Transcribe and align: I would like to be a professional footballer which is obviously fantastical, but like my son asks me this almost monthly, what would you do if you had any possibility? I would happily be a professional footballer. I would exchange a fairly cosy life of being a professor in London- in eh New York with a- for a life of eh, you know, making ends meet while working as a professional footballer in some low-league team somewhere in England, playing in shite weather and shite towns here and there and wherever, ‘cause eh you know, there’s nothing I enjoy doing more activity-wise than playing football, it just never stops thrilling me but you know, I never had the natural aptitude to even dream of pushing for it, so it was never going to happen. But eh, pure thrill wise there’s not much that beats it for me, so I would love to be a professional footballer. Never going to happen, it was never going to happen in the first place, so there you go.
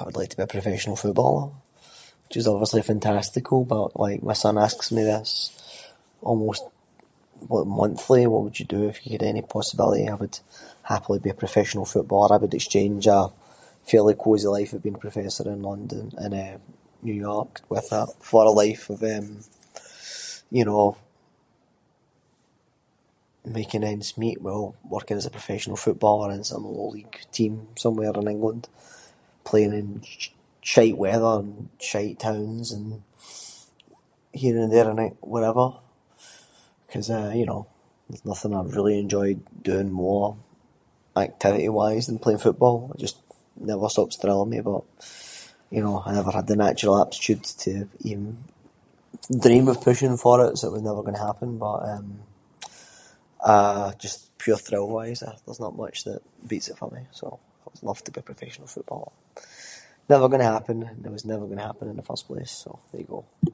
I 0.00 0.04
would 0.04 0.14
like 0.16 0.28
to 0.30 0.36
be 0.36 0.42
a 0.42 0.46
professional 0.46 0.96
footballer 0.96 1.48
which 2.28 2.36
is 2.36 2.46
obviously 2.46 2.82
fantastical, 2.82 3.64
but 3.64 3.98
like 3.98 4.22
my 4.22 4.34
son 4.34 4.58
asks 4.58 4.92
me 4.92 5.02
this 5.02 5.88
almost 6.20 6.62
monthly, 7.48 8.26
what 8.26 8.42
would 8.42 8.60
you 8.60 8.66
do 8.66 8.86
if 8.86 9.06
you 9.06 9.12
had 9.12 9.22
any 9.22 9.40
possibility? 9.40 10.06
I 10.06 10.14
would 10.14 10.38
happily 10.82 11.20
be 11.20 11.30
a 11.30 11.34
professional 11.46 11.86
footballer. 11.86 12.34
I 12.34 12.36
would 12.36 12.52
exchange 12.52 13.06
a 13.06 13.30
fairly 13.86 14.12
cosy 14.12 14.46
life 14.46 14.74
of 14.74 14.82
being 14.82 14.94
a 14.96 14.98
professor 15.06 15.44
in 15.50 15.62
London- 15.62 16.12
in 16.20 16.34
eh 16.34 16.58
New 17.00 17.14
York 17.28 17.62
with 17.70 17.90
a- 17.92 18.08
for 18.20 18.42
a 18.44 18.50
life 18.50 18.90
of 18.90 19.02
eh, 19.02 19.22
you 20.50 20.64
know, 20.66 20.96
making 23.42 23.84
ends 23.84 24.18
meet 24.18 24.42
while 24.42 24.74
working 24.86 25.16
as 25.16 25.24
a 25.24 25.30
professional 25.30 25.76
footballer 25.78 26.30
in 26.32 26.44
some 26.44 26.64
low-league 26.66 27.20
team 27.32 27.68
somewhere 27.78 28.12
in 28.14 28.28
England, 28.28 28.68
playing 29.44 29.72
in 29.72 30.02
shite 30.60 30.98
weather 30.98 31.32
and 31.40 31.68
shite 31.80 32.18
towns 32.18 32.74
here 34.34 34.58
and 34.60 34.70
there 34.72 34.90
and 34.90 35.16
wherever, 35.22 35.72
‘cause 36.92 37.08
eh 37.18 37.30
you 37.40 37.46
know, 37.50 37.62
there’s 38.08 38.24
nothing 38.32 38.54
I 38.54 38.62
enjoy 39.04 39.28
doing 39.70 39.90
more 40.04 40.26
activity-wise 41.26 42.04
than 42.06 42.18
playing 42.24 42.40
football, 42.46 42.76
it 42.94 42.98
just 43.06 43.18
never 43.70 43.86
stops 43.94 44.16
thrilling 44.16 44.50
me 44.54 44.60
but 44.68 44.82
you 45.74 45.82
know, 45.84 45.96
I 46.06 46.10
never 46.18 46.30
had 46.36 46.46
the 46.48 46.56
natural 46.66 46.94
aptitude 47.02 47.44
to 47.62 47.72
even 48.10 48.24
dream 49.44 49.66
of 49.72 49.82
pushing 49.88 50.16
for 50.24 50.36
it, 50.46 50.52
so 50.58 50.64
it 50.68 50.72
was 50.76 50.82
never 50.88 51.02
going 51.04 51.14
to 51.20 51.26
happen. 51.28 51.50
But 51.64 51.78
eh, 53.46 53.90
pure 54.42 54.56
thrill 54.64 54.88
wise 54.96 55.20
there’s 55.22 55.60
not 55.64 55.76
much 55.82 55.98
that 56.06 56.20
beats 56.50 56.68
it 56.70 56.78
for 56.80 56.88
me, 56.94 57.02
so 57.18 57.24
I 57.66 57.70
would 57.72 57.82
love 57.88 58.00
to 58.04 58.12
be 58.14 58.20
a 58.20 58.22
professional 58.30 58.66
footballer. 58.74 59.12
Never 60.12 60.26
going 60.30 60.40
to 60.46 60.52
happen, 60.56 60.78
it 61.06 61.12
was 61.16 61.26
never 61.32 61.44
going 61.48 61.58
to 61.58 61.64
happen 61.70 61.86
in 61.92 61.96
the 61.96 62.02
first 62.10 62.24
place, 62.30 62.50
so 62.62 62.70
there 62.92 63.02
you 63.02 63.08
go. 63.14 63.52